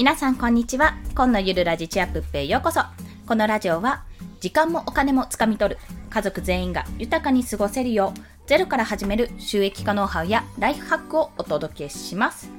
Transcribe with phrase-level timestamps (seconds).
[0.00, 0.94] 皆さんこんにちは。
[1.14, 2.80] 今のゆるラジチアプッペへようこそ。
[3.26, 4.02] このラジオは
[4.40, 12.50] 時間もお金もつかみ取る家族全員が豊かに過ごせるようゼロから始める収益化ノウハウやライフハックをお届けします。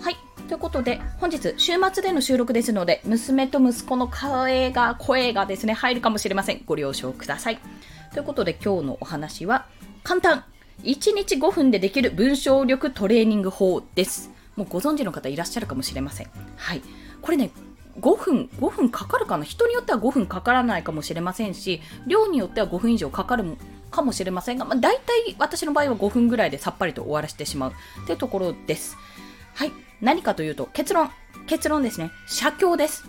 [0.00, 0.16] はい。
[0.48, 6.62] ということで本日週末での収録ですので娘と息子の声が声がですね入るかもしれません。
[6.66, 7.60] ご了承ください。
[8.14, 9.68] ということで今日のお話は
[10.02, 10.42] 簡単。
[10.82, 14.33] 1日5分でできる文章力トレーニング法です。
[14.56, 16.82] もうご存知の方いらっしゃるかもしれませんはい
[17.22, 17.50] これね
[18.00, 19.44] 5分、5分かかるかな？
[19.44, 23.56] 人によっては5分かからないかもしれませんし、量によっては5分以上かかる
[23.92, 27.72] かもしれませんが、まあ、大体私の場合は5分ぐらいでさっぱりと終わらせてしまう
[28.06, 28.96] というところです。
[29.54, 29.72] はい。
[30.00, 31.08] 何かというと、結論。
[31.46, 32.10] 結論ですね。
[32.26, 33.04] 写経です。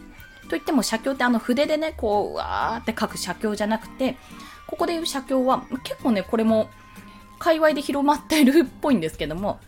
[0.49, 4.17] といっても写経ってあの筆でね、こう、わーって書く写経じゃなくて、
[4.67, 6.69] ここでいう写経は結構ね、これも
[7.39, 9.59] 界隈で広まっているっぽいんですけども、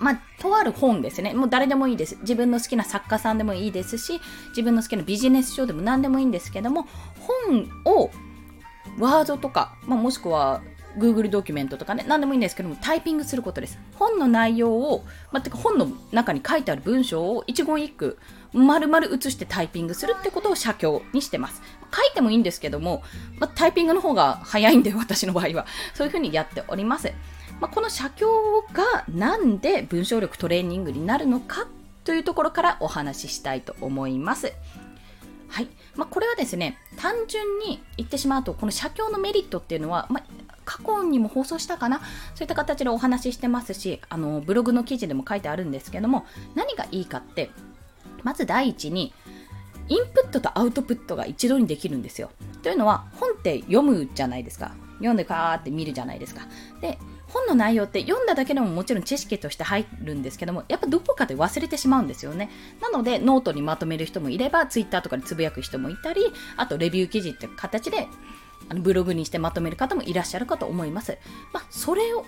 [0.00, 1.34] まあ、とある本ですね。
[1.34, 2.16] もう誰でもいいです。
[2.22, 6.88] 自分の好きな作家さんでもいいですし、自分の好きなビジネス書でも何でもいいんですけども、
[7.44, 8.10] 本を
[8.98, 10.62] ワードとか、まあ、もしくは
[10.98, 13.78] Google ドキュメントとかね、何でもいいんですけども、タイピングすることです。
[13.94, 18.18] 本の内容を、まあ、てか本の中に書いてある文章を一言一句、
[18.52, 21.62] 丸々写してタイピングするってことを写経にしてます。
[21.94, 23.02] 書いてもいいんですけども、
[23.38, 25.66] まあ、タイピングの方が早いんで、私の場合は。
[25.94, 27.12] そういうふうにやっております。
[27.60, 28.26] まあ、この写経
[28.72, 31.68] がなんで文章力トレーニングになるのか
[32.04, 34.52] というところからお話ししたいと思います。
[35.48, 35.68] はい。
[35.96, 40.24] まあ、これはですね、単純に言ってしまうと、この写経のメリットっていうのは、まあ、
[40.64, 41.98] 過去にも放送したかな？
[42.34, 47.50] そういった形でお話ししてますし、あの、ブログの記事でも書いてあるんですけども、何がいいかって、
[48.22, 49.12] まず第一に、
[49.88, 52.30] インプットとアウトプットが一度にできるんですよ。
[52.62, 54.72] というのは、本って読むじゃないですか。
[54.98, 56.42] 読んでカーって見るじゃないですか。
[56.80, 56.98] で、
[57.32, 62.50] 本の内容って読んだだけでももちろん知識として入るんですけども、やっぱどこかで忘れてしまうんですよね。
[62.80, 66.22] なので、ノートにまとめる人もいれば、ツイッターとかでつぶやく人もいたり、
[66.56, 68.08] あとレビュー記事って形で、
[68.68, 71.18] あのブログにしてまとめる方もいらっしゃるかと思います。
[71.52, 72.24] まあ、それを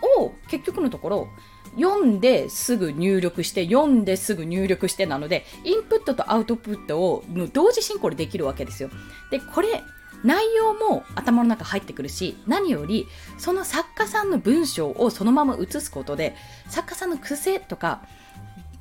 [0.48, 1.28] 結局のところ、
[1.76, 8.90] 読んですぐ入力して、読んですぐ入力してなので、インプットとアウトプットを同時進行でできるわけですよ。
[9.30, 9.82] で、これ、
[10.24, 13.06] 内容も頭の中入ってくるし何より
[13.38, 16.34] その作家さんの文章をそのまま写すことで
[16.68, 18.02] 作家さんの癖とか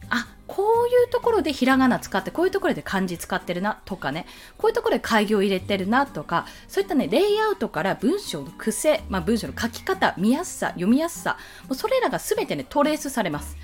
[0.09, 4.25] あこういうところでひらがな使ってこういうところで漢字使ってるなとかね
[4.57, 13.57] こういうところで開業入れてるなとかそういったねレイアウトから文章の癖、まあ、文章の書き方見やすさ読みやすさもうそれらが全てねトレースされます。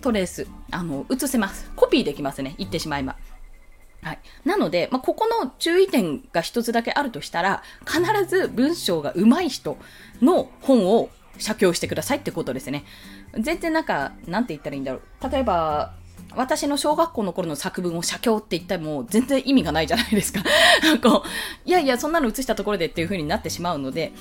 [0.00, 1.70] トレースあの写せます。
[1.76, 3.16] コピーできますね言ってしまえば。
[4.02, 9.78] はい、なので、まあ、ここの注意点が一つだけあるとしたら、必ず文章が上手い人
[10.20, 11.08] の本を
[11.38, 12.84] 写経してくださいってことですね。
[13.38, 15.30] 全然なんか、なんて言ったらいいんだろう。
[15.30, 15.94] 例えば、
[16.34, 20.42] 私の小学校の頃の作文を写経って言っても全然意味がないじゃないですか。
[21.02, 24.12] こういやいや、そんなの写したところでっていう風になってしまうので、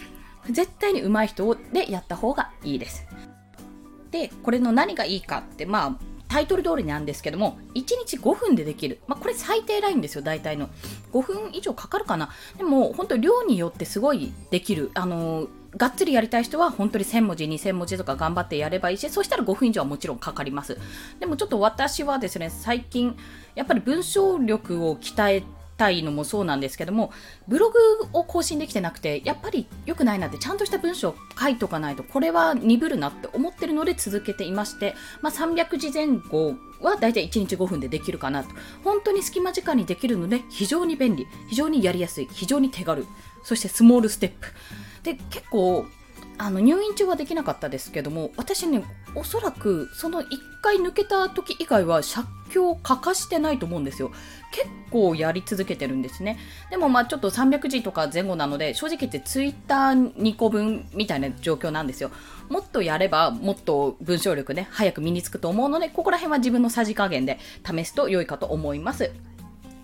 [0.49, 3.05] 絶対に上手い人でやった方がいいです。
[4.11, 8.99] で、これの何がいいかって、まあ、タイトル通りなんですけども、1日5分でできる。
[9.05, 10.69] まあ、これ最低ラインですよ、大体の。
[11.11, 12.29] 5分以上かかるかな。
[12.57, 14.91] でも、本当量によってすごいできる。
[14.93, 20.77] あのー、がっつりやりたい人は本当に1000文字、2000文字とか頑張ってやればいいし、そしたら5分以上はもちろんかかります。
[21.19, 23.17] でもちょっと私はですね、最近、
[23.53, 25.43] やっぱり文章力を鍛え
[25.81, 27.11] たいのもそうなんですけども、
[27.47, 27.79] ブログ
[28.13, 38.51] を更新できてなくて、やっぱり良くないなって、ちゃんとした文章を書いとかないと、これは鈍るなって思ってるので続けていまして、まあ、300字前後はだいたい1日5分でできるかなと。
[38.83, 43.07] 本当に隙間時間にできるので、非常に便利、非常にやりやすい、非常に手軽、
[43.43, 44.47] そしてスモールステップ。
[45.01, 45.87] で、結構、
[46.43, 50.25] あの入院中はできなかったですけども私ねおそらくその1
[50.63, 54.11] 回抜けた時以外は借境欠かしてないと思うんですよ。
[54.51, 56.39] 結構やり続けてるんですね。
[56.71, 62.09] でもまあちょっと300字とか前後なので正直言ってツイッター2個分みたいな状況なんですよ。
[62.49, 69.11] もっとやればもっと文章力ね早く身につくと思うのでここら辺は自分のさじ加減で試すと良いかと思います。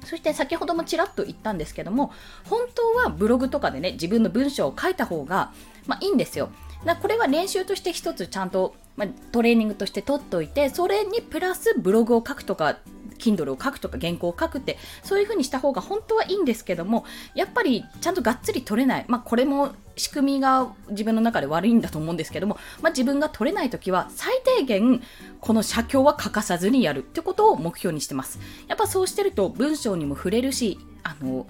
[0.08, 2.14] そして先ほどもちらっと言ったんですけども、
[2.46, 5.52] 本当はブログとかでね、自分の文章を書いた方が、
[5.86, 6.50] まあ、いいんですよ。
[6.86, 12.78] だこれは練習として一つちゃんと、まあ、トレーニングとして取っておいて、それにプラスブログを書くとか、
[13.18, 17.06] Kindle を書くとか原稿を書くってそういう風にした方が本当はいいんですけども
[17.36, 19.06] やっぱりちゃんとがっつり取れない。
[19.08, 25.02] まあこれも仕組みが自分の中で悪いんだと思うんですけども、まあ、自分が取れない時は最低限
[25.42, 28.40] この写経は欠かさずにやるってことを目標にしてます。
[28.68, 31.48] やっぱそうしてると文章にも触れるしあの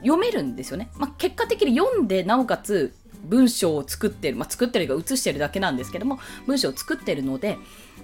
[0.00, 2.94] 読めるんですよね、まあ、結果的に読んでなおかつ
[3.24, 7.56] 文章を作ってる、まあ、作ってるか写してるだけなんですけども文章を作ってるので、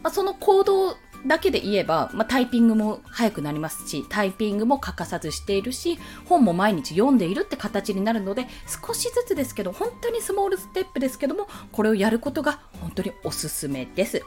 [0.02, 0.96] まあ、その行動
[1.26, 14.23] だけで言えば、まあ、タイピングも早くなりますし、タイピングも欠かさずしているし、本も毎日読んでいるって形になるので、少しずつですけど、本当にスモールステップですけども、これをやることが本当におすすめです。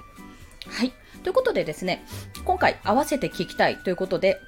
[0.67, 0.93] はい。
[1.23, 2.05] ということでですね、
[2.45, 4.39] 今回合わせて聞きたいということで、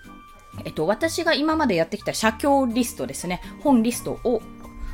[0.66, 4.42] えっと、私が今までやってきた写経リストですね、本リストを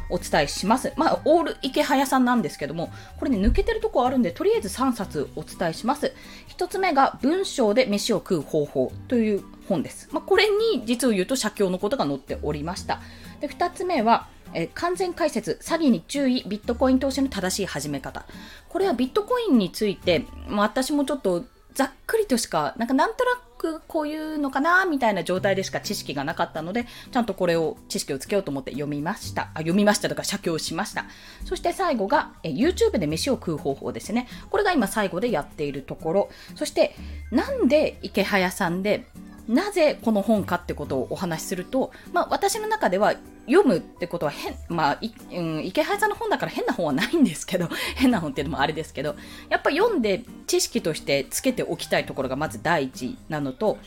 [0.10, 0.94] お伝えします。
[0.96, 6.14] まあ、オール池早さんなんですけども、これね、抜けてるとこあるんで、とりあえず3冊お伝えします。
[6.58, 10.10] 1つ目が、文章で飯を食う方法という本です。
[10.12, 13.00] まあ、これに実を言うと写経のことが載っておりました。
[13.42, 18.26] で2つ目は、え完全解説、詐欺に注意、ビットコイン投資の正しい始め方。
[18.70, 21.44] これはビットコインについて、まあ、私もちょっと
[21.74, 29.50] ざっくりとしか、なんかなんとなくこういうのかなみたいな状態でしか知識がなかったので、ちゃんとこれを、知識をつけようと思って読みました。
[29.54, 31.06] あ、読みましたとか写経しました。
[31.46, 34.28] そして最後が、え YouTube で飯を食う方法ですね。
[34.50, 36.30] これが今最後でやっているところ。
[36.56, 36.96] そして、
[37.32, 39.08] なんで池早さんで、
[39.48, 43.14] なぜこの本かってことをお話しすると、まあ私の中では
[43.48, 49.16] 読むってことは変、まあ、いうん、池原さんの本だから変な本はないんですけど、 変な本っていうのもあれですけど、
[49.50, 53.78] やっぱ読んで知識としてつけておきたいところがまず第一なのと、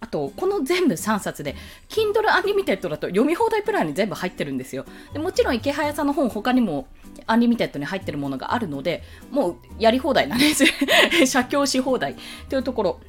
[0.00, 1.56] あと、この全部3冊で、
[1.88, 4.84] Kindle Unlimited だと読み放題プランに全部入ってるんですよ。
[5.12, 6.86] でもちろんイケハヤさんの本他にも
[7.26, 10.64] アンリミテッドに入ってるものがあるので、もうやり放題なんです。
[11.26, 12.14] 写経し放題
[12.48, 13.00] というところ。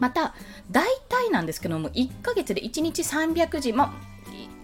[0.00, 0.34] また、
[0.70, 3.94] 大体なんですけども、1ヶ月で1日300字、ま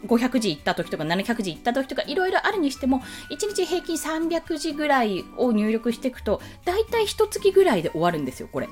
[0.07, 3.01] 500字行った時とか700字行った時とかいろいろあるにしても
[3.31, 8.69] 1日平均300字ぐらいを入力していくと大体1月ぐらいで終わるんですよこれ。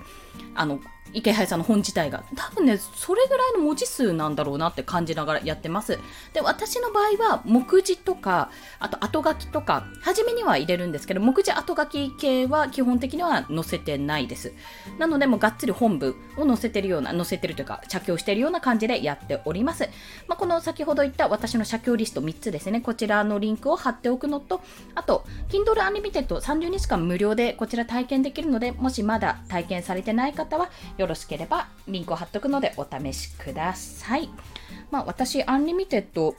[0.54, 0.80] あの
[1.12, 2.24] 池原さんの本自体が。
[2.34, 5.98] 多分ね、それぐらいの文字数なんだろうなって感じながらやってます。
[6.32, 14.52] で、私の場合は、目次とか、あと後書きとか、初めには入れるんですけど、目次後書き系は基本的には載せてないです。
[14.98, 19.88] なので、もうがっつり本部を載せてるような、載せてるというか、着用してるような感じでやっております。
[20.28, 24.60] まあ、この先ほど言った私の写経リスト3つですね、こちらのリンクを貼っておくのと、
[24.94, 34.30] あと、Kindle Unlimited 30日間無料でこちら体験できるので、もしまだ体験されてない方は、よろしければリンクを貼っておくのでお試しください。
[34.90, 36.36] まあ、私、アンリミテッド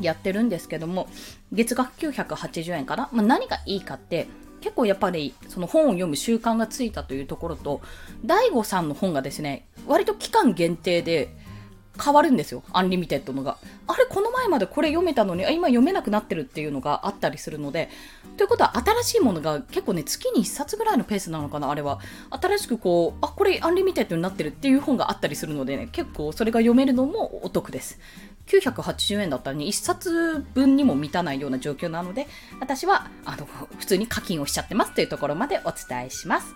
[0.00, 1.08] やってるんですけども、
[1.52, 4.26] 月額980円かな、まあ、何がいいかって、
[4.60, 7.80] 結構やっぱりその本を読む習慣がついたというところと、
[8.24, 11.36] DAIGO さんの本がですね、割と期間限定で
[12.02, 12.62] 変わるんですよ。
[12.72, 13.58] アンリミテッドのが。
[13.86, 17.88] あれ、この前までこれ読めたのに、今読めなくなってるっていうのがあったりするので、
[18.36, 22.00] ということは新しいものが結構ね、月に1冊ぐらいのペースなのかな、あれは。
[22.30, 28.00] 新しくこう、あ、これアンリミテッドになってるっていう本があったりするのでね、結構それが読めるのもお得です。
[28.46, 32.26] 980円だったらね、1冊分にも満たないような状況なので、
[32.60, 33.46] 私は、あの、
[33.78, 36.54] 普通に課金をしちゃってますというところまでお伝えします。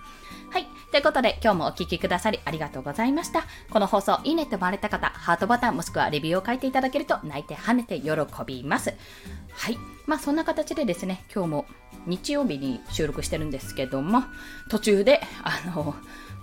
[0.51, 0.67] はい。
[0.91, 3.45] ということで、今日もお聴きくださりありがとうございました。
[3.71, 8.11] この放送、いいねって思われた方、ハートボタンもしくはレビューを書いていただけると、泣いて跳ねて喜
[8.47, 8.95] びます。
[9.51, 9.79] はい。
[10.07, 11.67] まあ、そんな形でですね、今日も
[12.07, 14.25] 日曜日に収録してるんですけども、
[14.71, 15.95] 途中で、あの、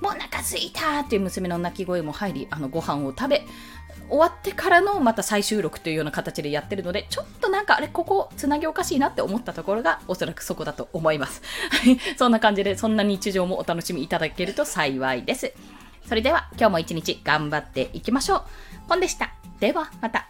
[0.02, 3.46] もうお腹すいたっていう娘の泣き声も入り、あの、ご飯を食べ、
[4.10, 11.42] 終わってからのまた再収録というような形でやってるので、ちょっとなんかあれ、ここつなぎおかしいなって思ったところがおそらくそこだと思います。
[12.18, 15.54] そんな感じで、そんな日常もお楽しみいただけると幸いです。
[16.08, 18.44] それでは今日も一日頑張っていきましょう。
[18.88, 19.34] ポンでした。
[19.60, 20.28] ではまた。